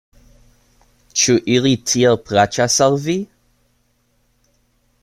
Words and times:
Ĉu 1.23 1.35
ili 1.57 1.73
tiel 1.91 2.17
plaĉas 2.31 2.79
al 2.87 2.99
vi? 3.05 3.19